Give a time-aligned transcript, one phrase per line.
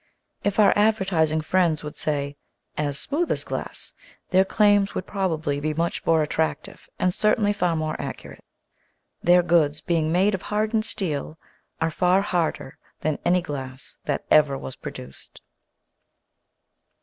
[0.43, 2.35] If our advertising friends would say
[2.75, 3.93] "as smooth as glass''
[4.31, 8.43] their claims would probably be much more attractive and certainly far more accurate.
[9.21, 11.37] Their goods being made of hardened steel
[11.79, 15.39] are far harder than any glass that ever was produced.